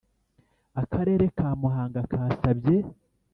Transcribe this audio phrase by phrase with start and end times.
[0.81, 2.77] Akarere ka Muhanga kasabye